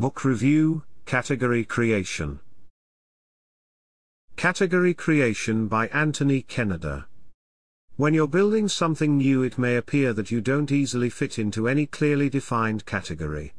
Book 0.00 0.24
Review 0.24 0.82
Category 1.04 1.62
Creation. 1.62 2.40
Category 4.34 4.94
Creation 4.94 5.68
by 5.68 5.88
Anthony 5.88 6.40
Kennedy. 6.40 7.04
When 7.96 8.14
you're 8.14 8.26
building 8.26 8.66
something 8.66 9.18
new, 9.18 9.42
it 9.42 9.58
may 9.58 9.76
appear 9.76 10.14
that 10.14 10.30
you 10.30 10.40
don't 10.40 10.72
easily 10.72 11.10
fit 11.10 11.38
into 11.38 11.68
any 11.68 11.84
clearly 11.84 12.30
defined 12.30 12.86
category. 12.86 13.52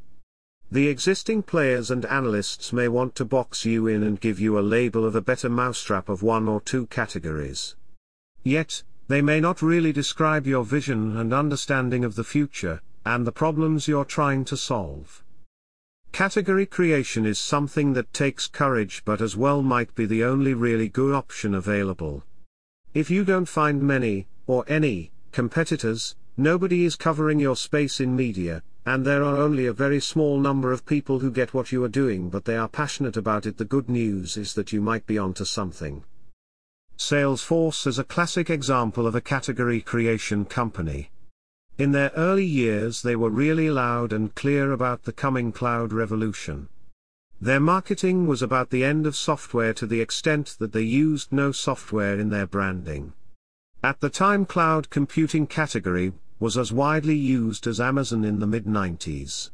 The 0.68 0.88
existing 0.88 1.44
players 1.44 1.92
and 1.92 2.04
analysts 2.06 2.72
may 2.72 2.88
want 2.88 3.14
to 3.14 3.24
box 3.24 3.64
you 3.64 3.86
in 3.86 4.02
and 4.02 4.20
give 4.20 4.40
you 4.40 4.58
a 4.58 4.68
label 4.76 5.04
of 5.04 5.14
a 5.14 5.20
better 5.20 5.48
mousetrap 5.48 6.08
of 6.08 6.24
one 6.24 6.48
or 6.48 6.60
two 6.60 6.88
categories. 6.88 7.76
Yet, 8.42 8.82
they 9.06 9.22
may 9.22 9.38
not 9.38 9.62
really 9.62 9.92
describe 9.92 10.48
your 10.48 10.64
vision 10.64 11.16
and 11.16 11.32
understanding 11.32 12.04
of 12.04 12.16
the 12.16 12.24
future, 12.24 12.82
and 13.06 13.24
the 13.24 13.30
problems 13.30 13.86
you're 13.86 14.04
trying 14.04 14.44
to 14.46 14.56
solve. 14.56 15.22
Category 16.12 16.66
creation 16.66 17.24
is 17.24 17.38
something 17.38 17.94
that 17.94 18.12
takes 18.12 18.46
courage 18.46 19.02
but 19.06 19.22
as 19.22 19.34
well 19.34 19.62
might 19.62 19.94
be 19.94 20.04
the 20.04 20.22
only 20.22 20.52
really 20.52 20.90
good 20.90 21.14
option 21.14 21.54
available. 21.54 22.22
If 22.92 23.10
you 23.10 23.24
don't 23.24 23.48
find 23.48 23.82
many, 23.82 24.26
or 24.46 24.62
any, 24.68 25.10
competitors, 25.32 26.14
nobody 26.36 26.84
is 26.84 26.96
covering 26.96 27.40
your 27.40 27.56
space 27.56 27.98
in 27.98 28.14
media, 28.14 28.62
and 28.84 29.06
there 29.06 29.24
are 29.24 29.38
only 29.38 29.64
a 29.64 29.72
very 29.72 30.00
small 30.00 30.38
number 30.38 30.70
of 30.70 30.84
people 30.84 31.18
who 31.20 31.30
get 31.30 31.54
what 31.54 31.72
you 31.72 31.82
are 31.82 31.88
doing 31.88 32.28
but 32.28 32.44
they 32.44 32.58
are 32.58 32.68
passionate 32.68 33.16
about 33.16 33.46
it. 33.46 33.56
The 33.56 33.64
good 33.64 33.88
news 33.88 34.36
is 34.36 34.52
that 34.52 34.70
you 34.70 34.82
might 34.82 35.06
be 35.06 35.16
onto 35.16 35.46
something. 35.46 36.04
Salesforce 36.98 37.86
is 37.86 37.98
a 37.98 38.04
classic 38.04 38.50
example 38.50 39.06
of 39.06 39.14
a 39.14 39.22
category 39.22 39.80
creation 39.80 40.44
company. 40.44 41.11
In 41.82 41.90
their 41.90 42.12
early 42.14 42.44
years, 42.44 43.02
they 43.02 43.16
were 43.16 43.28
really 43.28 43.68
loud 43.68 44.12
and 44.12 44.32
clear 44.36 44.70
about 44.70 45.02
the 45.02 45.12
coming 45.12 45.50
cloud 45.50 45.92
revolution. 45.92 46.68
Their 47.40 47.58
marketing 47.58 48.28
was 48.28 48.40
about 48.40 48.70
the 48.70 48.84
end 48.84 49.04
of 49.04 49.16
software 49.16 49.74
to 49.74 49.86
the 49.88 50.00
extent 50.00 50.54
that 50.60 50.70
they 50.70 50.82
used 50.82 51.32
no 51.32 51.50
software 51.50 52.20
in 52.20 52.28
their 52.28 52.46
branding. 52.46 53.14
At 53.82 53.98
the 53.98 54.10
time, 54.10 54.46
cloud 54.46 54.90
computing 54.90 55.48
category 55.48 56.12
was 56.38 56.56
as 56.56 56.72
widely 56.72 57.16
used 57.16 57.66
as 57.66 57.80
Amazon 57.80 58.24
in 58.24 58.38
the 58.38 58.46
mid 58.46 58.64
90s. 58.64 59.50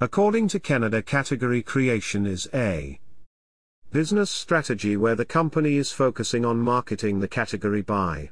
According 0.00 0.48
to 0.48 0.58
Kennedy, 0.58 1.02
category 1.02 1.62
creation 1.62 2.26
is 2.26 2.48
a 2.52 2.98
business 3.92 4.28
strategy 4.28 4.96
where 4.96 5.14
the 5.14 5.24
company 5.24 5.76
is 5.76 5.92
focusing 5.92 6.44
on 6.44 6.58
marketing 6.58 7.20
the 7.20 7.28
category 7.28 7.82
by 7.82 8.30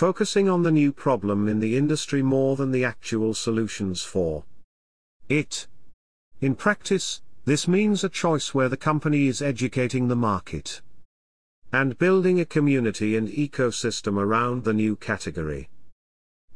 focusing 0.00 0.48
on 0.48 0.62
the 0.62 0.72
new 0.72 0.90
problem 0.90 1.46
in 1.46 1.60
the 1.60 1.76
industry 1.76 2.22
more 2.22 2.56
than 2.56 2.70
the 2.72 2.82
actual 2.82 3.34
solutions 3.34 4.00
for 4.00 4.44
it. 5.28 5.66
In 6.40 6.54
practice, 6.54 7.20
this 7.44 7.68
means 7.68 8.02
a 8.02 8.08
choice 8.08 8.54
where 8.54 8.70
the 8.70 8.78
company 8.78 9.26
is 9.26 9.42
educating 9.42 10.08
the 10.08 10.16
market 10.16 10.80
and 11.70 11.98
building 11.98 12.40
a 12.40 12.46
community 12.46 13.14
and 13.14 13.28
ecosystem 13.28 14.16
around 14.16 14.64
the 14.64 14.72
new 14.72 14.96
category. 14.96 15.68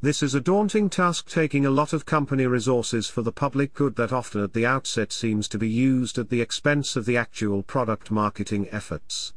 This 0.00 0.22
is 0.22 0.34
a 0.34 0.40
daunting 0.40 0.88
task 0.88 1.28
taking 1.28 1.66
a 1.66 1.76
lot 1.80 1.92
of 1.92 2.06
company 2.06 2.46
resources 2.46 3.10
for 3.10 3.20
the 3.20 3.30
public 3.30 3.74
good 3.74 3.96
that 3.96 4.10
often 4.10 4.42
at 4.42 4.54
the 4.54 4.64
outset 4.64 5.12
seems 5.12 5.48
to 5.48 5.58
be 5.58 5.68
used 5.68 6.16
at 6.16 6.30
the 6.30 6.40
expense 6.40 6.96
of 6.96 7.04
the 7.04 7.18
actual 7.18 7.62
product 7.62 8.10
marketing 8.10 8.68
efforts. 8.72 9.34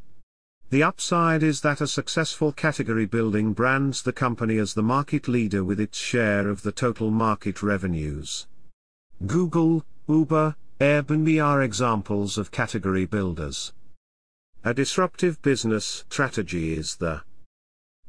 The 0.70 0.84
upside 0.84 1.44
is 1.44 1.62
that 1.62 1.80
a 1.80 1.88
successful 1.88 2.52
category 2.52 3.06
building 3.06 3.54
brands 3.54 4.02
the 4.02 4.12
company 4.12 4.58
as 4.58 4.74
the 4.74 4.84
market 4.84 5.30
leader 5.30 5.64
with 5.64 5.80
its 5.80 5.98
share 5.98 6.50
of 6.50 6.62
the 6.62 6.74
total 6.74 7.10
market 7.10 7.64
revenues. 7.64 8.48
Google, 9.26 9.86
Uber, 10.10 10.56
Airbnb 10.82 11.42
are 11.42 11.62
examples 11.62 12.38
of 12.38 12.52
category 12.52 13.06
builders. 13.06 13.72
A 14.66 14.74
disruptive 14.74 15.42
business 15.42 16.04
strategy 16.10 16.74
is 16.74 16.98
the 16.98 17.22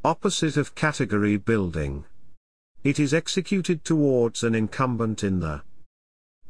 opposite 0.05 0.57
of 0.57 0.75
category 0.75 1.37
building. 1.37 2.07
It 2.83 2.99
is 2.99 3.15
executed 3.15 3.85
towards 3.85 4.43
an 4.43 4.57
incumbent 4.57 5.23
in 5.23 5.39
the 5.39 5.63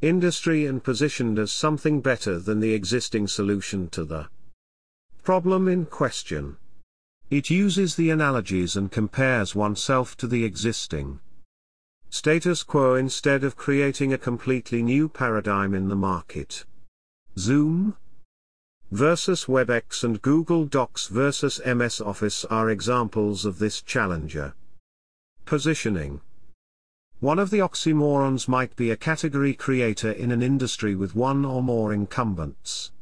industry 0.00 0.64
and 0.64 0.82
positioned 0.82 1.38
as 1.38 1.52
something 1.52 2.00
better 2.00 2.38
than 2.38 2.60
the 2.60 2.72
existing 2.72 3.28
solution 3.28 3.90
to 3.90 4.04
the 4.04 4.28
problem 5.28 5.68
in 5.68 5.84
question. 5.84 6.56
It 7.28 7.50
uses 7.50 7.96
the 7.96 8.08
analogies 8.08 8.76
and 8.76 8.90
compares 8.90 9.54
oneself 9.54 10.16
to 10.16 10.26
the 10.26 10.42
existing 10.42 11.20
status 12.08 12.62
quo 12.62 12.94
instead 12.94 13.44
of 13.44 13.54
creating 13.54 14.10
a 14.10 14.16
completely 14.16 14.82
new 14.82 15.06
paradigm 15.06 15.74
in 15.74 15.88
the 15.88 15.94
market. 15.94 16.64
Zoom 17.38 17.94
versus 18.90 19.44
WebEx 19.44 20.02
and 20.02 20.22
Google 20.22 20.64
Docs 20.64 21.08
versus 21.08 21.60
MS 21.62 22.00
Office 22.00 22.46
are 22.46 22.70
examples 22.70 23.44
of 23.44 23.58
this 23.58 23.82
challenger. 23.82 24.54
Positioning. 25.44 26.22
One 27.20 27.38
of 27.38 27.50
the 27.50 27.58
oxymorons 27.58 28.48
might 28.48 28.74
be 28.76 28.90
a 28.90 28.96
category 28.96 29.52
creator 29.52 30.10
in 30.10 30.32
an 30.32 30.40
industry 30.40 30.94
with 30.94 31.14
one 31.14 31.44
or 31.44 31.62
more 31.62 31.92
incumbents. 31.92 32.92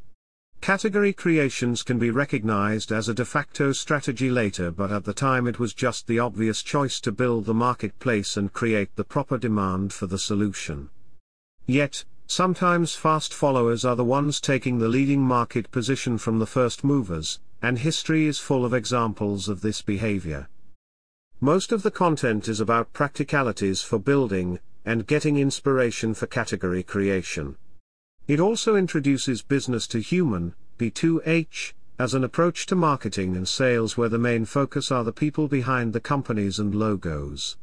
Category 0.67 1.13
creations 1.13 1.85
can 1.85 1.97
be 1.97 2.11
recognized 2.11 2.91
as 2.91 3.09
a 3.09 3.15
de 3.15 3.25
facto 3.25 3.71
strategy 3.71 4.29
later, 4.29 4.73
but 4.73 4.91
at 4.91 5.05
the 5.05 5.15
time 5.15 5.47
it 5.47 5.61
was 5.61 5.73
just 5.73 6.09
the 6.09 6.19
obvious 6.19 6.61
choice 6.61 6.99
to 6.99 7.13
build 7.13 7.45
the 7.45 7.55
marketplace 7.55 8.37
and 8.37 8.53
create 8.53 8.91
the 8.97 9.05
proper 9.05 9.39
demand 9.39 9.93
for 9.93 10.09
the 10.09 10.19
solution. 10.19 10.91
Yet, 11.67 12.05
sometimes 12.27 12.97
fast 12.97 13.33
followers 13.33 13.85
are 13.85 13.95
the 13.95 14.03
ones 14.03 14.41
taking 14.41 14.81
the 14.81 14.89
leading 14.89 15.21
market 15.21 15.71
position 15.71 16.19
from 16.19 16.41
the 16.41 16.47
first 16.47 16.83
movers, 16.83 17.39
and 17.63 17.79
history 17.79 18.27
is 18.27 18.41
full 18.41 18.65
of 18.65 18.75
examples 18.75 19.49
of 19.49 19.61
this 19.61 19.83
behavior. 19.83 20.49
Most 21.41 21.71
of 21.71 21.85
the 21.85 21.93
content 21.93 22.49
is 22.49 22.59
about 22.59 22.93
practicalities 22.93 23.83
for 23.83 24.01
building, 24.01 24.59
and 24.85 25.07
getting 25.07 25.37
inspiration 25.37 26.13
for 26.13 26.27
category 26.27 26.83
creation. 26.83 27.57
It 28.29 28.41
also 28.41 28.75
introduces 28.75 29.43
business 29.43 29.87
to 29.89 30.01
human, 30.01 30.55
B2H, 30.79 31.75
as 31.97 32.13
an 32.13 32.25
approach 32.25 32.67
to 32.67 32.75
marketing 32.75 33.37
and 33.37 33.47
sales 33.47 33.97
where 33.97 34.09
the 34.09 34.19
main 34.19 34.45
focus 34.45 34.91
are 34.91 35.05
the 35.05 35.13
people 35.13 35.47
behind 35.47 35.93
the 35.93 36.01
companies 36.01 36.59
and 36.59 36.75
logos. 36.75 37.57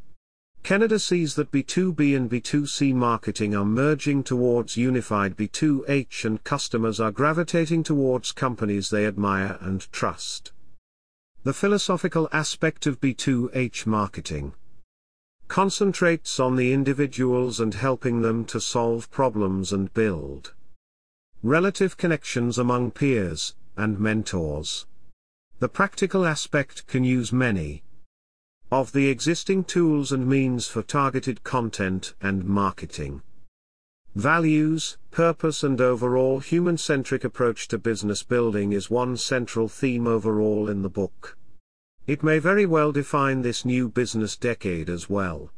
Kennedy 0.63 0.99
sees 0.99 1.35
that 1.35 1.51
B2B 1.51 2.15
and 2.15 2.29
B2C 2.31 2.93
marketing 2.93 3.53
are 3.53 3.65
merging 3.65 4.23
towards 4.23 4.77
unified 4.77 5.35
B2H 5.35 6.23
and 6.23 6.41
customers 6.45 7.01
are 7.01 7.11
gravitating 7.11 7.83
towards 7.83 8.31
companies 8.31 8.89
they 8.89 9.05
admire 9.05 9.57
and 9.59 9.91
trust. 9.91 10.53
The 11.43 11.51
philosophical 11.51 12.29
aspect 12.31 12.87
of 12.87 13.01
B2H 13.01 13.85
marketing 13.85 14.53
concentrates 15.53 16.39
on 16.39 16.55
the 16.55 16.73
individuals 16.73 17.59
and 17.59 17.75
helping 17.75 18.23
them 18.23 18.43
to 18.43 18.59
solve 18.59 19.11
problems 19.11 19.71
and 19.71 19.93
build 19.93 20.51
relative 21.43 21.95
connections 21.95 22.57
among 22.57 22.89
peers 22.89 23.53
and 23.77 23.99
mentors. 23.99 24.87
The 25.59 25.69
practical 25.69 26.25
aspect 26.25 26.87
can 26.87 27.03
use 27.03 27.31
many 27.31 27.83
of 28.71 28.93
the 28.93 29.09
existing 29.09 29.65
tools 29.65 30.11
and 30.11 30.27
means 30.27 30.67
for 30.67 30.81
targeted 30.81 31.43
content 31.43 32.15
and 32.19 32.43
marketing. 32.45 33.21
Values, 34.15 34.97
purpose 35.11 35.63
and 35.63 35.79
overall 35.79 36.39
human-centric 36.39 37.23
approach 37.23 37.67
to 37.67 37.77
business 37.77 38.23
building 38.23 38.73
is 38.73 38.89
one 38.89 39.17
central 39.17 39.67
theme 39.67 40.07
overall 40.07 40.67
in 40.67 40.81
the 40.81 40.89
book. 40.89 41.37
It 42.05 42.21
may 42.21 42.37
very 42.37 42.65
well 42.65 42.91
define 42.91 43.43
this 43.43 43.63
new 43.63 43.87
business 43.87 44.35
decade 44.35 44.89
as 44.89 45.09
well. 45.09 45.51